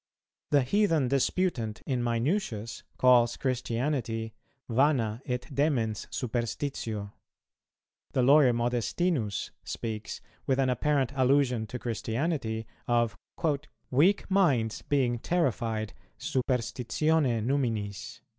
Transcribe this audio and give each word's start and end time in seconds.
The 0.49 0.63
heathen 0.63 1.09
disputant 1.09 1.83
in 1.85 2.03
Minucius 2.03 2.81
calls 2.97 3.37
Christianity, 3.37 4.33
"Vana 4.67 5.21
et 5.27 5.41
demens 5.53 6.07
superstitio." 6.09 7.11
The 8.13 8.23
lawyer 8.23 8.51
Modestinus 8.51 9.51
speaks, 9.63 10.19
with 10.47 10.57
an 10.57 10.71
apparent 10.71 11.11
allusion 11.15 11.67
to 11.67 11.77
Christianity, 11.77 12.65
of 12.87 13.15
"weak 13.91 14.31
minds 14.31 14.81
being 14.81 15.19
terrified 15.19 15.93
superstitione 16.17 17.45
numinis." 17.45 18.21